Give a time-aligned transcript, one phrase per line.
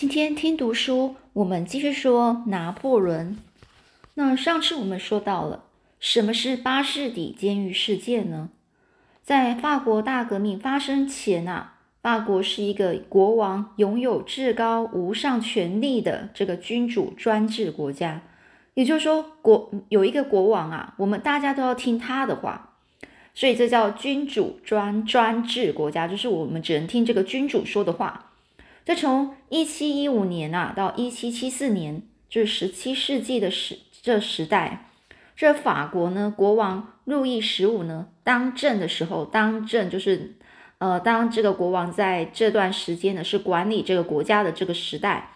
[0.00, 3.36] 今天听读书，我们继续说拿破仑。
[4.14, 5.64] 那上次我们说到了
[5.98, 8.48] 什么是巴士底监狱事件呢？
[9.22, 18.22] 在法国大革命发生前啊，法国是一个国王拥有至高无上权力的这个君主专制国家。
[18.72, 22.70] 也就是说，国有一个国王啊，我们大家都要听他的话，
[23.34, 28.28] 所以这叫君主专专制国家，就是我们只能听这个君主说的话。
[28.84, 34.88] 这从一七一五年啊到一七七四年，就是十七世纪的时这时代，
[35.36, 40.36] 这法国呢国王路易十五呢当政的时候，当政就是
[40.78, 45.34] 呃当这个国王在这段时间呢是管理这个国家的这个时代，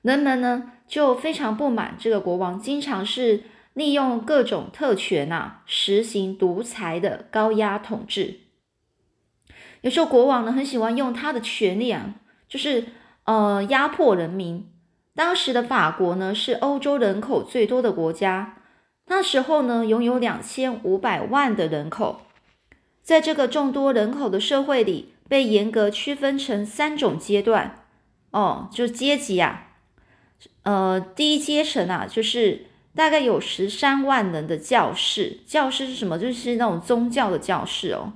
[0.00, 3.42] 人们呢就非常不满这个国王，经常是
[3.74, 8.40] 利用各种特权啊，实行独裁的高压统治。
[9.80, 12.14] 有时候国王呢很喜欢用他的权力啊。
[12.48, 12.84] 就是
[13.24, 14.68] 呃压迫人民。
[15.14, 18.56] 当时的法国呢是欧洲人口最多的国家，
[19.06, 22.22] 那时候呢拥有两千五百万的人口。
[23.02, 27.84] 在这个众多人口的社会里，被严格区分成三种阶段
[28.30, 29.68] 哦，就阶级啊。
[30.62, 35.40] 呃，第一阶层啊，就是大概有十三万人的教士。
[35.46, 36.18] 教士是什么？
[36.18, 38.14] 就是那种宗教的教士哦。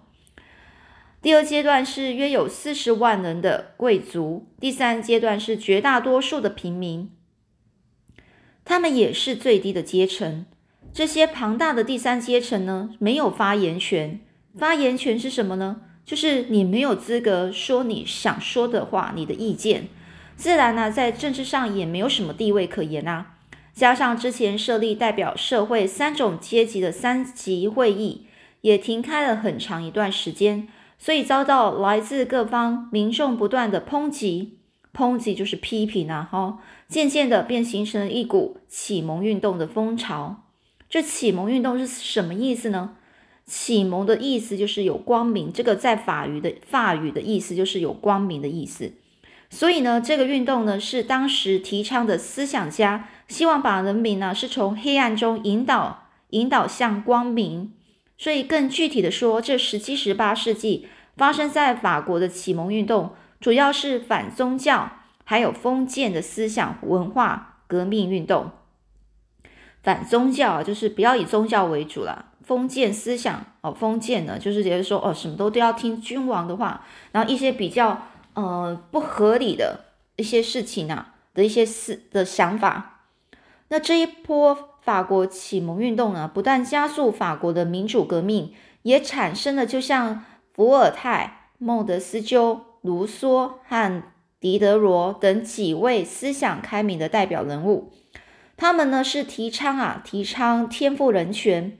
[1.21, 7.11] 第二阶段是约有四十万人的贵族，第三阶段是绝大多数的平民，
[8.65, 10.47] 他们也是最低的阶层。
[10.93, 14.21] 这些庞大的第三阶层呢，没有发言权。
[14.57, 15.83] 发言权是什么呢？
[16.05, 19.89] 就是你没有资格说你想说的话，你的意见，
[20.37, 23.35] 自然呢，在政治上也没有什么地位可言啊。
[23.75, 28.27] 加上之前设立代表社会三种阶级的三级会议，
[28.61, 30.69] 也停开了很长一段时间。
[30.99, 34.59] 所以遭到来自各方民众不断的抨击，
[34.93, 40.43] 抨击就是批评啊，哈，渐渐的便形成了一股启蒙运动的风潮。
[40.89, 42.97] 这启蒙运动是什么意思呢？
[43.47, 48.93] 启蒙的意思就是有光明，这个在法语的法语的意思就是有光明的意思。
[49.49, 57.73] 所以呢，这个运动呢是当时提倡的思想家希望把人民呢是从黑暗中引导引导向光明。
[58.21, 64.91] 所以，更具体的说，这十七、十八世纪发生在法国的启蒙运动，主要是反宗教，
[65.23, 68.51] 还有封建的思想文化革命运动。
[69.85, 79.85] 反宗教啊就是不要以宗教为主了，封建思想哦，封建呢就是觉得说哦，什么都都要听君王的话，然后一些比较呃不合理的
[80.17, 83.05] 一些事情啊的一些思的想法。
[83.69, 84.68] 那这一波。
[84.81, 90.25] 法国启蒙运动呢，不但加速法国的民主革命，也产生了就像
[90.55, 94.03] 伏尔泰、孟德斯鸠、卢梭和
[94.41, 97.93] 狄德罗等几位思想开明的代表人物。
[98.57, 101.79] 他们呢是提倡啊，提倡天赋人权。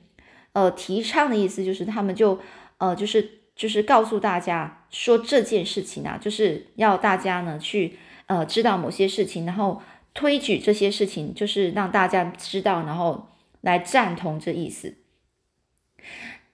[0.53, 2.39] 呃，提倡的意思就是他们就
[2.79, 9.81] 呃就是就是告诉大家说这件事情啊，就是要大家呢去呃知道某些事情，然后。
[10.15, 13.29] 推举这些事情，就是让大家知道，然后
[13.61, 14.95] 来赞同这意思。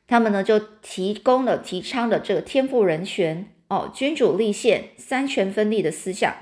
[0.07, 6.35] 他们呢就提供了提倡的这个天赋人权哦，君主立宪、三权分立的思想。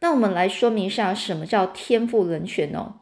[0.00, 2.96] 那我们来说明一下什么叫天赋人权哦。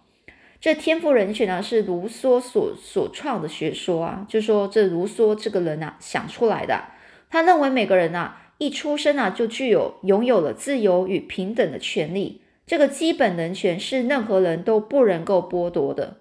[0.60, 6.84] 这天赋人权呢是卢梭所所创的学说啊，就说这卢梭这个人啊想出来的。
[7.30, 12.42] 他认为每个人啊一出生啊就具有拥有了自由与平等的权利。
[12.70, 16.18] 这个基本人权是任何人都不能够剥夺的，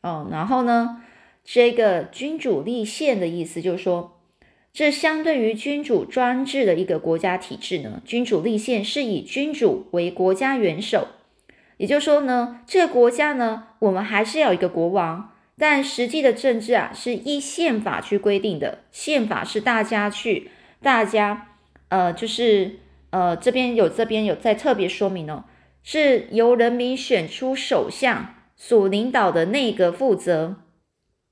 [0.00, 1.02] 哦，然后呢，
[1.44, 4.20] 这个君主立宪的意思就是说，
[4.72, 11.08] 这相对于君主专制的一个国家体制呢，君主立宪是以君主为国家元首，
[11.78, 21.48] 也就是说呢，这个国家呢，我们还是要一个国王，但实际的政治啊，是依宪法去规定的，宪法是大家去，大家，
[21.88, 22.76] 呃，就是
[23.10, 25.42] 呃，这边有这边有在特别说明哦。
[25.90, 30.56] 是由人民选出首相所领导的内阁负责。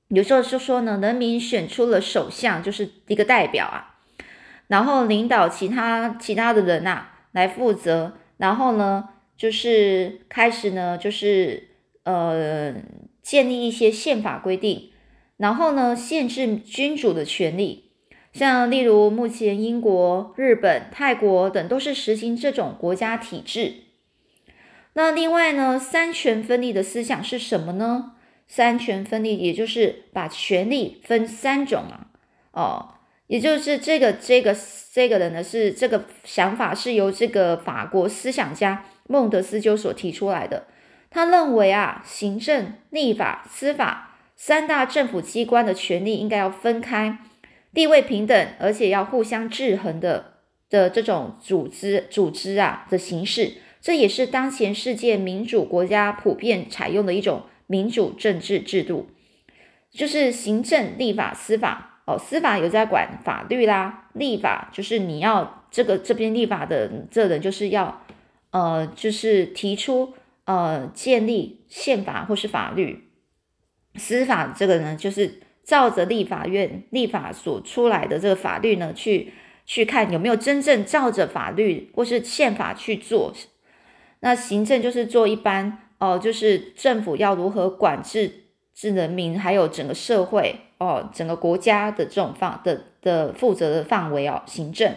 [0.07, 3.99] 有时候就说呢，人民选出了首相，就是一个代表啊，
[4.65, 8.13] 然后领导其他其他的人呐来负责。
[8.37, 11.67] 然后呢，就是开始呢，就是
[12.01, 12.73] 呃
[13.21, 14.89] 建立一些宪法规定，
[15.37, 17.91] 然后呢限制君主的权利。
[18.33, 23.83] 像例如目前英国、日本、泰国等都是实行这种国家体制。
[24.97, 28.13] 那另外呢，三权分立的思想是什么呢？
[28.47, 32.07] 三权分立，也就是把权力分三种啊，
[32.51, 32.89] 哦，
[33.27, 34.57] 也就是这个这个
[34.91, 40.65] 这个人呢，是这个想法是由这个法国思想家孟德斯鸠所提出来的。
[41.11, 47.19] 他认为啊，行政、立法、司法三大政府机关的权力应该要分开，
[47.71, 50.39] 地位平等，而且要互相制衡的
[50.71, 53.57] 的这种组织组织啊的形式。
[53.81, 59.07] 这也是当前世界民主国家普遍采用的一种民主政治制度，
[59.91, 61.93] 就是行政、立法、司法。
[62.07, 68.01] 哦，司法有在管法律啦，立法就是你要这个这边立法的这人就是要，
[68.51, 70.13] 呃，就是提出
[70.45, 73.09] 呃建立宪法或是法律。
[73.95, 79.33] 司法这个呢，就是照着立法院立法所出来的这个法律呢，去
[79.65, 83.33] 去看有没有真正照着法律或是宪法去做。
[84.27, 88.29] 那行政就是做一般哦，就是政府要如何管制
[88.75, 90.57] 治人民，还有整个社会。
[90.79, 94.95] 哦，整个国家的这种范的的负责的范围哦，行政。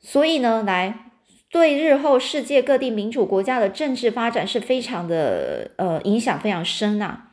[0.00, 1.10] 所以呢，来
[1.50, 7.28] 对日后世界各地民主国家的政治发展是非常的呃影响非常深呐。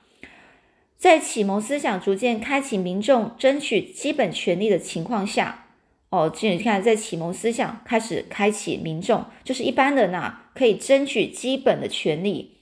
[0.96, 5.66] 在启蒙思想逐渐开启民众争取基本权利的情况下，
[6.10, 12.56] 哦，这你看，在启蒙思想开始开启民众，就是一般人呐，可以争取基本的权利。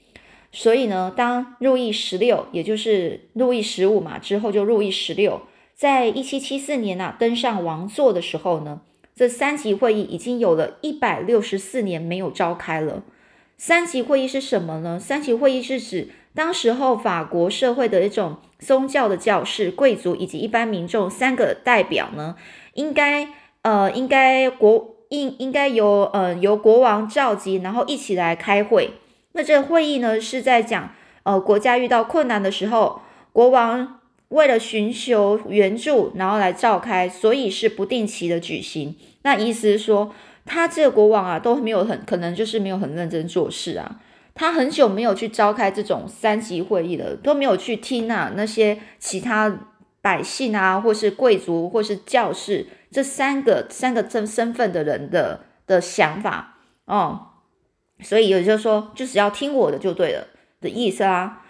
[0.52, 5.42] 所以呢，当路易十六，也就是路易十五嘛，之后就路易十六，
[5.74, 8.82] 在一七七四年呐登上王座的时候呢，
[9.14, 13.02] 这三级会议已经有了一百六十四年没有召开了。
[13.56, 15.00] 三级会议是什么呢？
[15.00, 22.36] 三级会议是指当时候法国社会的一种宗教的教士、贵族以及一般民众三个代表呢，
[22.78, 23.28] 应该
[23.62, 28.92] 呃应该国应应该由呃由国王召集，然后一起来开会。
[29.32, 30.92] 那这个会议呢，是在讲，
[31.24, 33.02] 呃，国家遇到困难的时候，
[33.32, 33.98] 国王
[34.28, 38.94] 为了寻求援助，然后来召开，所以是不定期的举行。
[39.22, 40.14] 那意思是说，
[40.46, 44.00] 他这个国王啊，都没有很可能就是没有很认真做事啊，
[44.34, 49.68] 他很久没有去召开这种三级会议了，都没有去听啊那些其他
[50.08, 56.54] 百姓啊，或是贵族或是教士这三个三个身身份的人的的想法
[56.86, 57.26] 哦。
[58.00, 60.28] 所以也就是说，就只要听我的就对了
[60.62, 61.42] 的意思啊。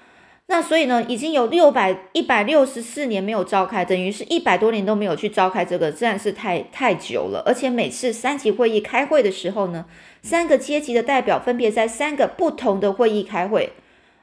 [0.48, 7.44] 那所以呢，已经有六百一百六十四年没有召开，等于是一百多年都没有去召开这个，自然是太太久了。
[7.46, 9.84] 而且每次三级会议开会的时候呢，
[10.22, 13.74] 三个阶级的代表分别在三个不同的会议开会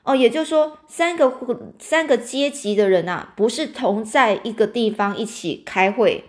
[0.05, 1.33] 哦，也就是说，三个
[1.79, 6.23] 三个阶级的人啊，不是同在一个地方一起开会。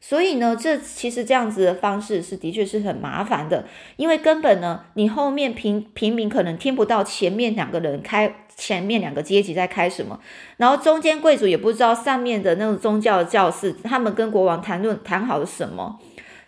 [0.00, 3.66] 所以呢，这其实这样子的方式是的确是很麻烦的，
[3.96, 10.20] 因为根本呢，你后面平平民可能听不到前面两个人开，前面两个阶级在开什么，
[10.56, 15.98] 然后中间贵族也不知道上面的那种宗教教士他们跟国王谈论谈好了什么。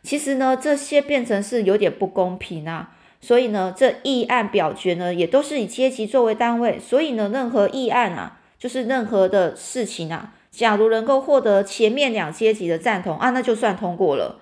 [0.02, 2.90] 其实呢，这些变成是有点不公平啊。
[3.20, 10.34] 所以呢，这议案表决呢，也都是以阶级作为单位，所以呢，任何议案啊，就是任何的事情啊。
[10.50, 14.40] 假如能够获得前面两阶级的赞同啊，那就算通过了。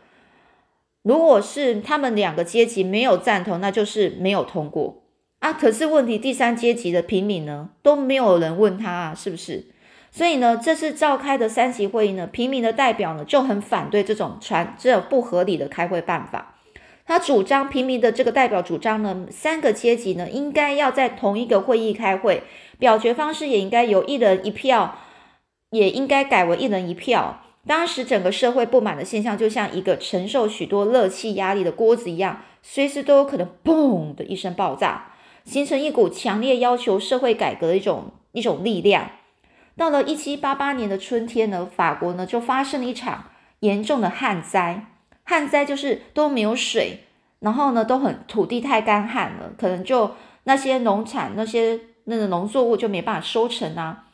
[1.02, 5.02] 如果是他们两个阶级没有赞同，那就是没有通过
[5.40, 5.52] 啊。
[5.52, 9.66] 可是问题，第三阶级的平民呢，都没有人问他啊，是不是？
[10.10, 16.54] 所以呢，这次召开的三级会议呢，平民的代表呢就很反对这种传这不合理的开会办法。
[17.08, 22.44] 他主张平民的这个代表主张呢，三个阶级呢应该要在同一个会议开会，
[22.78, 24.99] 表决方式也应该由一人一票。
[25.71, 27.42] 也应该改为一人一票。
[27.66, 35.12] 当时整个社会不满的现象，就像一个承受许多热气压力的锅子一样，随时都有可能“嘣”的一声爆炸，
[35.44, 39.11] 形成一股强烈要求社会改革的一种一种力量。
[39.76, 43.26] 到了一七八八年的春天呢，法国呢就发生了一场
[43.61, 44.87] 严重的旱灾。
[45.25, 47.00] 旱灾就是都没有水，
[47.40, 50.12] 然后呢都很土地太干旱了，可能就
[50.45, 54.04] 那些农产那些那个农作物就没办法收成啊。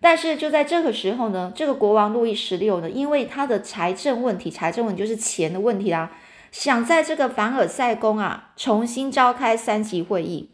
[0.00, 6.12] 但是就在这个时候呢，这个国王路易十六呢，因为他的财政问题，财政问题就是钱的问题啦，
[6.52, 10.50] 想在这个凡尔赛宫啊重新召开三级会议，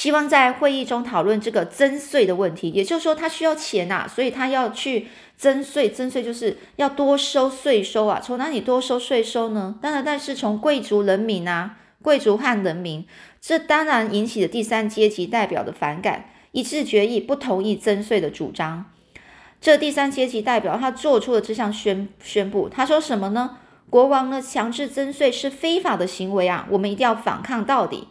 [0.00, 2.70] 希望在会议中讨论这个增税的问题。
[2.70, 5.90] 也就是说，他需要钱呐，所以他要去增税。
[5.90, 9.74] 增税就是要多收税收啊，从哪里多收税收呢？
[9.82, 13.04] 当然，但是从贵族人民啊，贵族和人民，
[13.42, 16.30] 这当然引起了第三阶级代表的反感。
[16.52, 18.86] 一致决议不同意增税的主张。
[19.60, 23.58] 这第三阶级代表他做出了这项宣宣布，他说什么呢？
[23.90, 28.08] 国王呢强制增税是非法的行为啊，我们一定要反抗到底。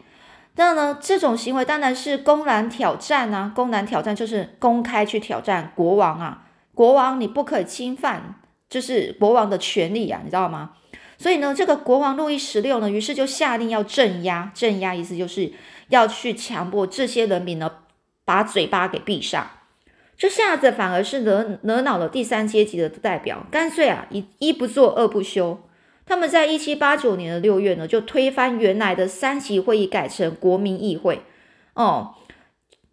[0.59, 6.43] 那呢，这种行为当然是公然挑战啊，公然挑战就是公开去挑战国王啊，
[6.75, 8.35] 国王你不可以侵犯
[8.69, 10.71] 就是国王的权利啊，你知道吗？
[11.17, 15.53] 所以呢，这个国王路易十六呢，于是就下令要镇压，镇压意思就是
[15.87, 17.71] 要去强迫这些人民呢，
[18.25, 19.49] 把嘴巴给闭上。
[20.17, 25.61] 这下子反而是惹惹恼了第三阶级的代表，干脆啊，一一不做二不休。
[26.09, 31.21] 他们在一七八九年的六月呢，就推翻原来的三级会议，改成国民议会。
[31.75, 32.15] 哦，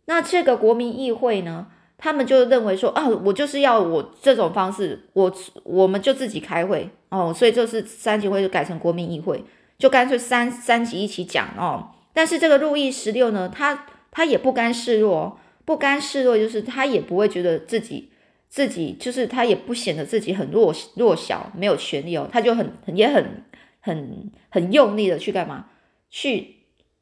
[0.05, 1.69] 那这个国民议会呢？
[1.97, 9.43] 他们就认为说啊，我就是要我这种方式，我我们就自己开会哦，所以就是三级会就改成国民议会，
[9.79, 11.89] 就干脆三三级一起讲哦。
[12.13, 18.11] 但是这个路易十六呢，他他也不甘示弱，不甘示弱就是他也不会觉得自己
[18.49, 23.45] 自己就是他也不显得自己很弱弱小没有权利哦，他就很也很
[23.81, 25.67] 很很用力的去干嘛？
[26.11, 26.57] 去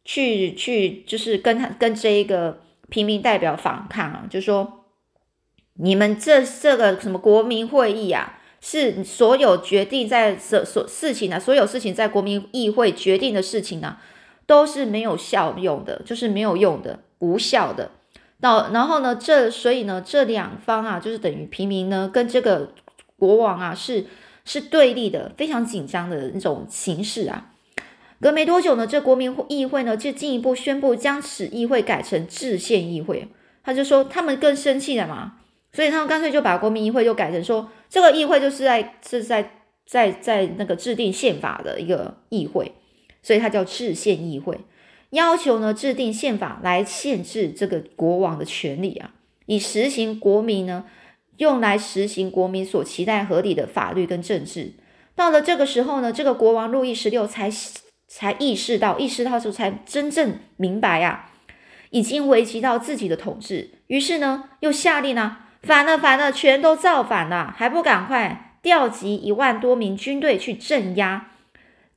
[0.05, 4.81] 去去就是跟他跟这一个平民代表反抗啊，就说。
[5.77, 14.01] 你们这这个什么国民会议啊，是所有决定在所所事情啊，所有事情在国民议会决定的事情啊，
[14.47, 17.91] 都是没有效用的，就是没有用的，无效的。
[18.45, 22.75] 到然后呢，这所以呢，这两方啊，就是等于平民呢，跟这个
[23.19, 24.05] 国王啊，是
[24.45, 27.53] 是对立的，非常紧张的那种形势啊。
[28.21, 33.29] 隔没多久呢，这国民议会呢，就进一步宣布将此议会改成制宪议会。
[33.63, 35.39] 他就说他们更生气了嘛。
[35.73, 39.53] 所以他们干脆就把国民议会就改成说，这个议会就是在是在
[39.87, 42.73] 在在那个制定宪法的一个议会，
[43.23, 44.61] 所以它叫制宪议会，
[45.15, 49.13] 要求呢制定宪法来限制这个国王的权利啊，
[49.47, 50.85] 以实行国民呢
[51.39, 54.75] 用来实行国民所期待合理的法律跟政治。
[55.15, 57.51] 到了这个时候呢，这个国王路易十六才
[58.09, 61.31] 才意识到，意识到之后才真正明白啊，
[61.91, 65.39] 已经危及到自己的统治，于是呢又下令呢。
[65.63, 71.31] 反了，反了，全都造反了，还不赶快调集一万多名军队去镇压，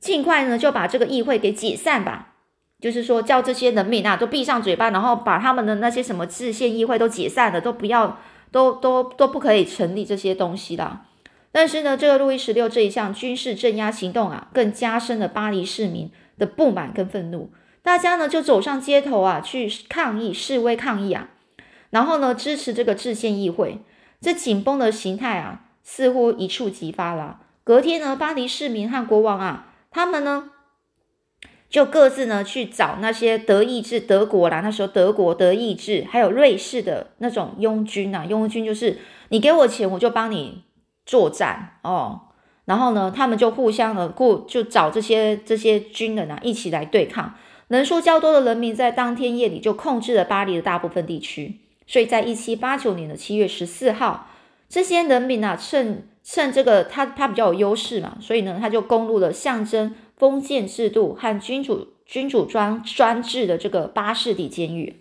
[0.00, 2.36] 尽快呢就把这个议会给解散吧。
[2.80, 8.18] 就是说，叫这些人民啊都闭上嘴巴，然后把他们的那些什么制宪议会都解散了，都不要，
[8.52, 11.00] 都都都不可以成立这些东西的。
[11.50, 17.50] 但是呢，这个路易十六这一项军事镇压行动啊，更加深了巴黎市民的不满跟愤怒，
[17.82, 21.30] 大家呢就走上街头啊去抗议示威抗议啊。
[21.90, 23.78] 然后呢，支持这个制宪议会，
[24.20, 27.40] 这紧绷的形态啊，似乎一触即发了。
[27.64, 30.50] 隔天呢，巴黎市民和国王啊，他们呢，
[31.68, 38.98] 就各自呢去找那些德意志德国啦，那时候德国、德意志还有瑞士的那种拥军啊，拥军就是
[39.28, 40.62] 你给我钱，我就帮你
[41.04, 42.22] 作战哦。
[42.64, 47.34] 然后呢，他们就互相的过，就找这些这些军人啊，一起来对抗。
[47.68, 51.60] 人数较多的人民在当天夜里就控制了巴黎的大部分地区。
[51.86, 54.28] 所以在一七八九年的七月十四号，
[54.68, 64.96] 这些人民啊，趁趁这个他他比较有优势嘛，所以呢，他就攻入了象征封建制度和君主君主专专制的这个巴士底监狱。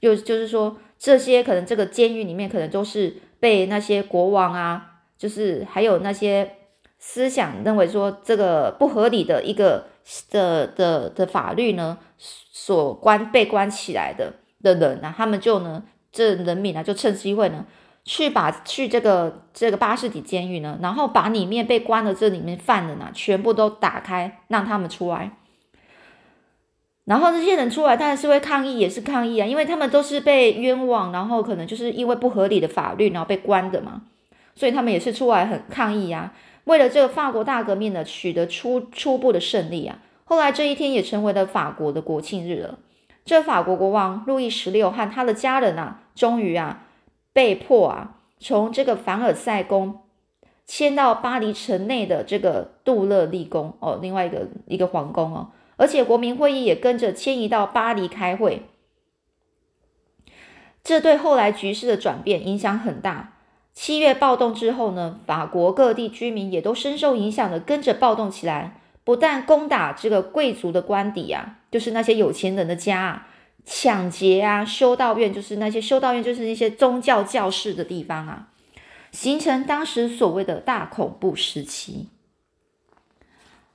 [0.00, 6.52] 就就是说，这些可能这个监狱里面可能都是被那些国王啊，就是还有那些
[6.98, 9.86] 思想认为说这个不合理的一个
[10.30, 15.82] 的的的法律呢，所关被关起来的的人啊，他们就呢。
[16.12, 17.66] 这人民呢，就趁机会呢，
[18.06, 25.32] 去把去这个这个巴士底监狱呢，然后把里面被关的这里面犯人呢，全部都打开，让他们出来。
[27.04, 34.02] 然后这些人出来，当然是会抗议，也是抗议啊，因为他们都是被冤枉，然后可能就是因为不合理的法律，然后被关的嘛，
[34.54, 36.32] 所以他们也是出来很抗议啊。
[36.64, 42.78] 为了这个法国大革命呢，取得初初步的胜利啊，后来这一天也成为了法国的国庆日了。
[43.24, 46.85] 这法国国王路易十六和他的家人啊，终于啊
[47.36, 50.00] 被迫啊从这个凡尔赛宫
[50.64, 58.62] 迁到巴黎城内的这个杜勒利宫哦，另外一个一个皇宫哦，而且国民会议也跟着迁移到巴黎开会。
[60.82, 63.34] 这对后来局势的转变影响很大。
[63.74, 68.80] 七月暴动之后呢，法国各地居民也都深受影响的跟着暴动起来。
[69.04, 73.28] 不但攻打这个贵族的官邸啊，就是那些有钱人的家啊，
[73.66, 78.46] 抢劫啊，修道院就是那些修道院就是那些宗教教室的地方啊，
[79.12, 82.08] 形成当时所谓的大恐怖时期。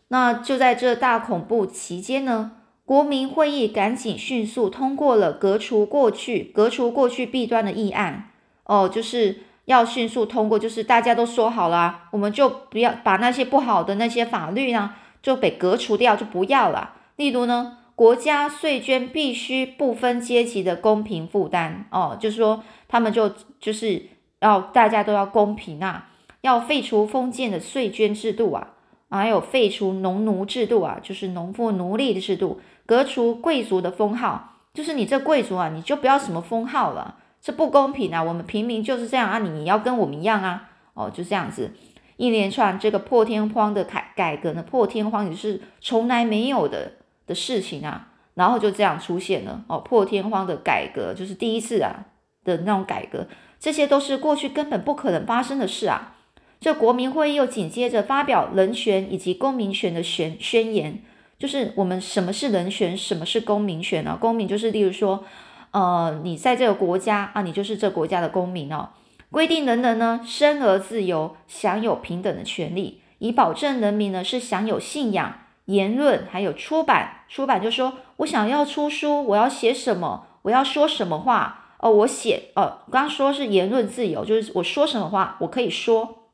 [0.08, 2.54] 那就在这大恐怖期间呢，
[2.86, 8.30] 国民会议赶紧迅速通过了革除过去革除过去弊端的议案
[8.64, 14.96] 哦，就是要迅速通过，就是大家都说好了，我们就不要把那些不好的那些法律呢。
[15.24, 16.96] 就被革除掉，就不要了。
[17.16, 24.08] 例如呢，国家税捐必须不分阶级的公平负担哦，就是说他们就就是
[24.40, 26.10] 要大家都要公平啊。
[26.42, 28.70] 要废除封建的税捐制度啊，
[29.12, 38.24] 还有废除农奴制度啊，就是农夫奴隶的制度，革除贵族的封号，就是你这贵族啊，你就不要什么封号了，这不公平啊！
[38.24, 41.72] 我们平民就是这样啊，你要跟我们一样啊，哦，就这样子，
[42.18, 46.94] 一连串这个破天荒的改改革呢，破天荒也是从来没有的
[47.32, 48.10] 的事情啊。
[48.34, 52.06] 然后就这样出现了哦，破天荒的改革就是第一次啊
[52.46, 53.28] 的那种改革，
[53.60, 56.16] 这些都是过去根本不可能发生的事啊。
[56.62, 61.04] 这国民会议又紧接着发表人权以及公民权的宣宣言，
[61.38, 64.18] 就是我们什么是人权，什么是公民权呢？
[64.20, 65.26] 公民就是例如说，
[65.72, 68.90] 呃，你在这个国家啊，你就是这国家的公民哦。
[69.30, 75.41] 规定人人呢生而自由，享有平等的权利，以保证人民呢是享有信仰。
[75.72, 86.28] 言论还有出版，出版就说我想要出书，我要写什么，我要说什么话哦，我写哦，刚刚说是言论自由，就是我说什么话我可以说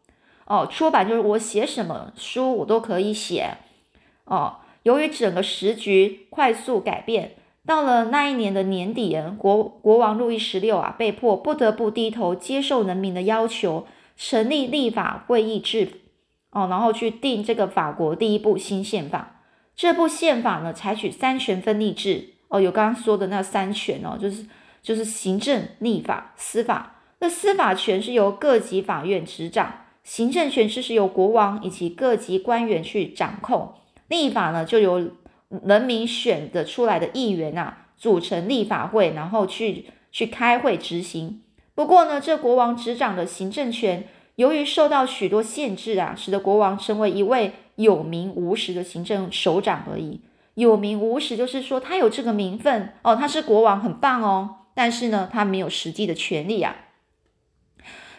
[0.46, 0.67] 哦。
[0.70, 3.58] 出版就是我写什么书我都可以写
[4.25, 4.58] 哦。
[4.84, 16.07] 由于整个时局快速改变，到了那一年的年底，国国王路易十六啊，被迫不得不低头接受人民的要求，成立立法会议制。
[16.58, 19.42] 哦，然后去定这个法国第一部新宪法。
[19.76, 22.34] 这部宪法呢，采取三权分立制。
[22.48, 24.48] 哦，有刚刚说的那三权哦，就是
[24.82, 26.96] 就是行政、立法、司法。
[27.20, 33.76] 那司法权是由各级法院执掌，行政权是是由国王以及各级官员去掌控。
[34.08, 35.12] 立法呢，就由
[35.64, 41.44] 人民选的出来的议员啊，组成立法会，然后去去开会执行。
[41.76, 44.08] 不过呢，这国王执掌的行政权。
[44.38, 50.22] 由于受到许多限制啊，使得国王成为一位有名无实的行政首长而已。
[50.53, 54.58] 有名无实就是说他有这个名分哦，他是国王，很棒哦。
[54.75, 56.75] 但是呢，他没有实际的权利啊。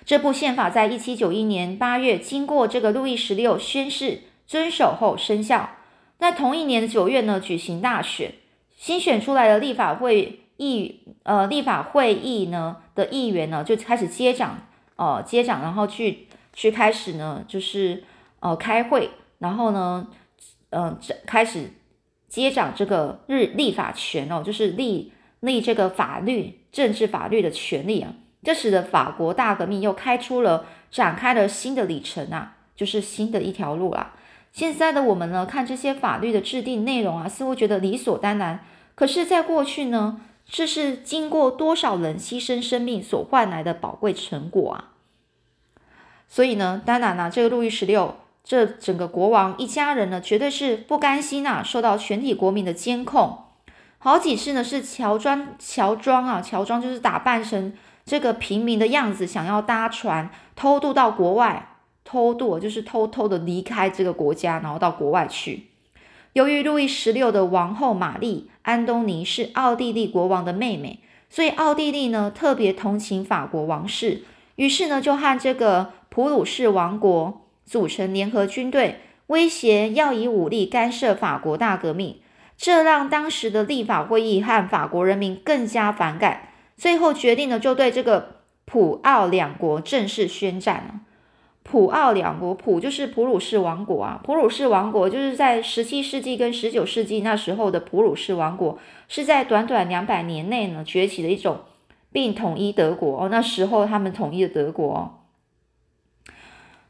[0.05, 5.71] 这部宪法在一七九一年八月经过这个路易十六宣誓遵守后生效。
[6.19, 8.35] 那同一年的九月呢，举行大选，
[8.77, 14.65] 新选出来的立法会议呃立法会议呢的议员呢就开始接掌。
[14.99, 18.03] 呃，接掌，然后去去开始呢，就是
[18.41, 20.09] 呃开会，然后呢，
[20.71, 21.71] 呃，开始
[22.29, 28.13] 接掌这个日立法权哦，就是立立这个法律、政治法律的权利啊。
[28.43, 34.15] 这使得法国大革命又开出了展开了新的里程啊，就是新的一条路啦。
[34.51, 38.65] 现在的我们呢，看这些法律的制定内容啊，似乎觉得理所当然，
[38.97, 40.23] 可是，在过去呢。
[40.51, 44.93] 这是经过多少人牺牲生命所换来的宝贵成果啊！
[46.27, 53.45] 所以呢，当然呢，这个路易十六这整个国王一家人呢，绝对是不甘心呐，受到全体国民的监控。
[53.99, 57.75] 好几次呢，是乔装乔装啊，乔装就是打扮成
[58.07, 65.67] 这个平民的样子，想要搭船偷渡到国外，偷渡就是偷偷的离开这个国家，然后到国外去。
[66.33, 68.51] 由于路易十六的王后玛丽。
[68.69, 70.99] 安东尼是奥地利国王的妹妹，
[71.31, 74.25] 所以奥地利呢特别同情法国王室，
[74.57, 82.19] 于是呢就和这个普鲁士王国组成联合军队，威胁要以武力干涉法国大革命。
[82.59, 91.01] 这让当时的立法会议和法国人民更加反感，最后决定呢就对这个普奥两国正式宣战了。
[91.71, 101.61] 普奥两国，普就是普鲁士王国啊，普鲁士王国就是在十七世纪跟十九世纪那时候的普鲁士王国，是在短短两百年内呢崛起的一种，
[102.11, 103.29] 并统一德国哦。
[103.29, 105.27] 那时候他们统一了德国，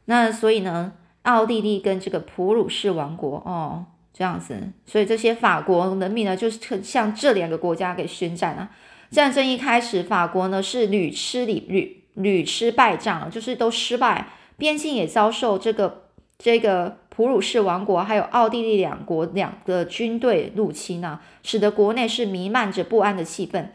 [0.05, 8.71] 那所以呢，奥地利跟这个普鲁士王国哦这样子，所以这些法国人民呢就是向这两个国家给宣战啊。
[9.11, 14.29] 战争一开始，法国呢是屡吃屡屡屡吃败仗，就是都失败。
[14.59, 16.03] 边境也遭受这个
[16.37, 23.69] 这个普鲁士王国还有奥地利两国两个军队入侵呢，使得国内是弥漫着不安的气氛。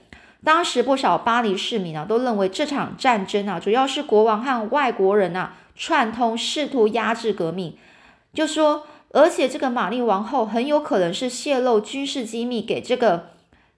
[0.44, 7.76] 当时不少巴黎市民啊都认为这场战争啊主要是国王和外国人啊串通试图压制革命，
[8.32, 13.30] 就说而且这个玛丽王后很有可能是泄露军事机密给这个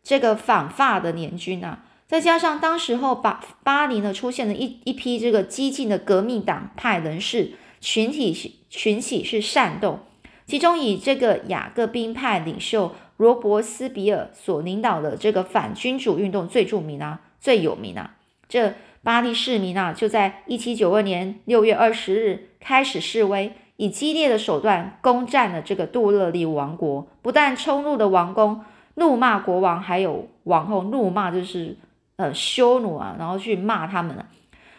[0.03, 1.85] 这个反法的联军啊。
[2.09, 9.99] 再加上当时候巴巴黎呢出现了一一批这个激进的革命党派人士群体群起是煽动，
[10.47, 18.15] 其中以这个雅各宾派领袖罗伯斯比尔所领导的这个反君主运动最著名啊最有名啊。
[18.49, 28.65] 这巴黎市民啊就在一七九二年六月二十日开始示威，以激烈的手段攻占了这个杜勒利王国，不但冲入了王宫，
[28.95, 31.77] 怒骂国王还有王后，怒骂就是。
[32.17, 34.25] 呃，羞辱啊，然后去骂他们了，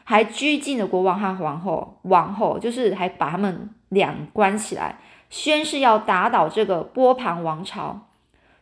[0.03, 4.97] 还拘禁了国王和皇后，王后就是还把他们两关起来，
[5.29, 8.07] 宣誓要打倒这个波旁王朝。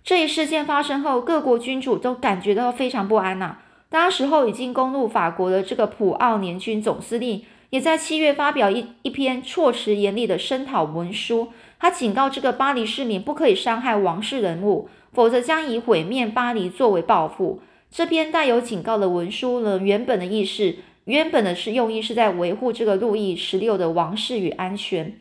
[0.04, 3.60] 这一事件发生后，各国君主都感觉到非常不安呐。
[3.88, 11.48] 当时候已经攻入法国的这个普奥联军总司令，也在七月发表一一篇措辞严厉的声讨文书，
[11.80, 17.62] 他警告这个巴黎市民不可以伤害王室人物，否则将以毁灭巴黎作为报复。
[17.96, 25.18] 这篇带有警告的文书呢，原本的意思，原本的是用意是在维护这个路易十六的王室与安全，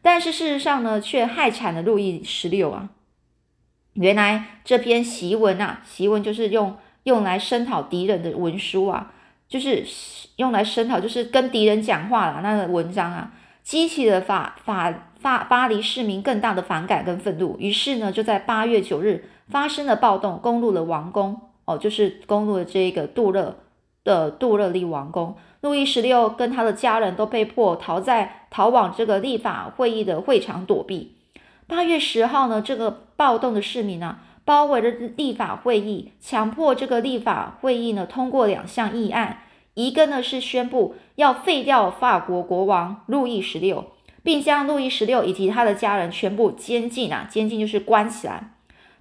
[0.00, 2.90] 但是事实上呢，却害惨了路易十六啊。
[3.94, 9.12] 原来这篇檄文啊，檄文就是用用来声讨敌人的文书啊，
[9.48, 9.84] 就是
[10.36, 12.38] 用来声讨，就是跟敌人讲话啦。
[12.44, 13.32] 那个文章啊，
[13.64, 17.56] 激起了法法法巴黎市民更大的反感跟愤怒。
[17.58, 23.56] 于是呢，就在八月九日发生了暴动，攻入了王宫哦，就是攻入了这个杜勒
[24.04, 25.36] 的杜勒利王宫。
[25.60, 31.16] 路易十六跟他的家人都被迫逃在逃往这个立法会议的会场躲避。
[31.66, 39.38] 八月十号呢，这个暴动的市民呢，包围了立法会议，强迫这个立法会议呢通过两项议案，
[39.72, 43.86] 一个呢是宣布要废掉法国国王路易十六，
[44.22, 48.53] 并将路易十六以及他的家人全部监禁啊，监禁就是关起来。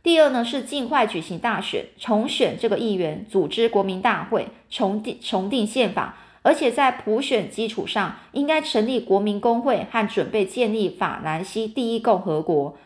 [0.04, 6.18] 第二呢是尽快举行大选，重选这个议员，组织国民大会，重定重定宪法。
[6.42, 12.78] 而且在普选基础上，应该成立国民工会和准备建立法兰西第一共和国。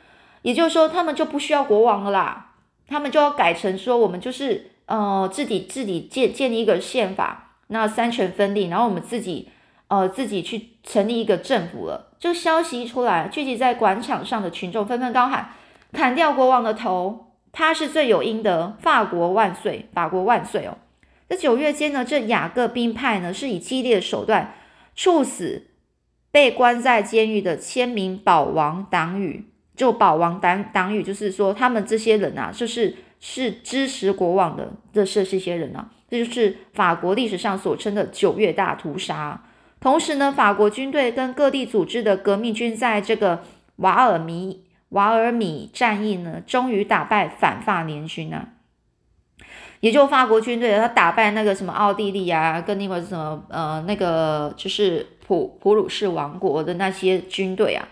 [0.43, 2.51] 也就是说，他们就不需要国王了啦，
[2.88, 9.49] 他们就要改成说，我们就是呃自己自己建建立一个宪法，那三权分立，然后我们自己
[9.88, 12.12] 呃自己去成立一个政府了。
[12.19, 15.53] 这个消息一出来，聚集在广场上的群众纷纷高喊
[15.97, 18.77] ：“砍掉国王的头，他是罪有应得！
[18.79, 20.77] 法国万岁，法国万岁！”哦。
[21.27, 24.53] 在九月间呢，这雅各宾派呢是以激烈的手段
[24.95, 25.71] 处死
[26.29, 29.45] 被关在监狱的千名保王党羽。
[29.75, 39.43] 就保王党党羽，就是说他们这些人啊，就是是支持国王的，这是这些人啊，这就是法国历史上所称的九月大屠杀。
[39.79, 43.41] 同时呢，法国军队跟各地组织的革命军在这个
[43.77, 48.50] 瓦尔米瓦尔米战役呢，终于打败反法联军啊。
[49.80, 57.88] 也就法国军队，他打败那个什么奥地利啊，跟另外什么呃那个就是普普鲁士王国的那些军队啊。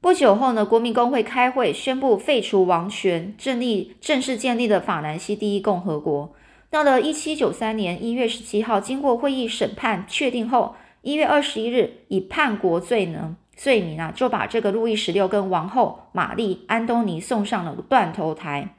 [0.00, 6.32] 不久后呢，国民工会开会宣布废除王权，正立正式建立了法兰西第一共和国。
[6.70, 18.76] 到了一七九三年一月十七号，经过会议审判确定后，一月二十一日以叛国罪呢罪名啊，就把这个路易十六跟王后玛丽安东尼送上了断头台。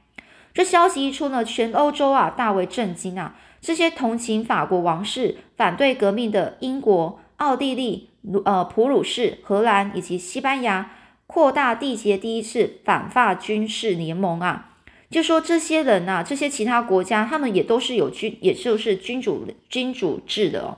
[0.54, 3.36] 这消息一出呢，全欧洲啊大为震惊啊！
[3.60, 8.10] 这些同情法国王室、反对革命的英国、奥地利、
[8.46, 10.92] 呃普鲁士、荷兰以及西班牙，
[11.28, 14.72] 扩大缔结第一次反法军事联盟啊！
[15.10, 20.78] 就说这些人呐，这些其他国家，他们也都是有君，也就是君主君主制的哦。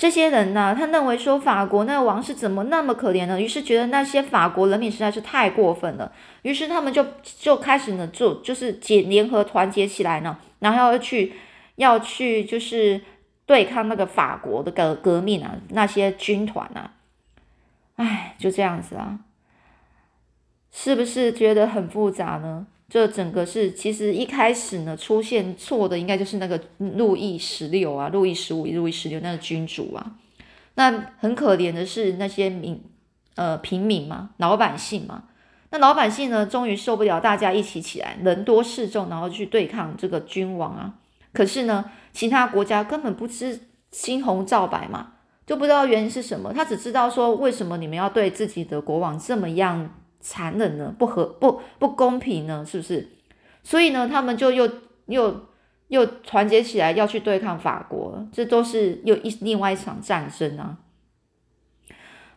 [0.00, 3.38] 这些人呢，他认为说法国那个王室怎么那么可怜呢？
[3.38, 6.10] 于是觉得那些法国人民实在是太过分了，
[6.40, 11.34] 于是他们就就开始呢做，就是结联合团结起来呢，然后要去
[11.76, 12.98] 要去就是
[13.44, 16.92] 对抗那个法国的革革命啊，那些军团啊，
[17.96, 19.18] 哎，就这样子啊，
[20.72, 22.66] 是不是觉得很复杂呢？
[22.90, 30.16] 这整个是其实一开始呢出现错的，应该就是那个路易十六啊，路易十五、路易十六那个君主啊。
[30.74, 32.82] 那很可怜的是那些民
[33.36, 35.24] 呃平民嘛，老百姓嘛。
[35.70, 40.94] 那老百姓呢，终于受不了，大家一起起来，人多势众，然后去对抗这个君王啊。
[41.32, 43.60] 可是呢，其他国家根本不知
[43.92, 45.12] 青红皂白嘛，
[45.46, 46.52] 就不知道原因是什么。
[46.52, 49.94] 他只知道说，为什么你们要对自己的国王这么样？
[50.20, 50.94] 残忍呢？
[50.98, 52.64] 不合不不公平呢？
[52.64, 53.08] 是不是？
[53.62, 54.70] 所以呢，他们就又
[55.06, 55.46] 又
[55.88, 60.78] 又团结起来要去对抗法国，这都是又一另外一场战争啊。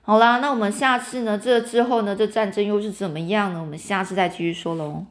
[0.01, 1.37] 好啦，那我们下次呢？
[1.37, 2.15] 这之后呢？
[2.15, 3.61] 这战争又是怎么样呢？
[3.61, 5.05] 我们下次再继续说喽。